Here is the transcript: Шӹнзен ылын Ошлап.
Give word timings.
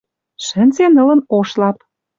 Шӹнзен 0.45 0.93
ылын 1.01 1.21
Ошлап. 1.37 1.77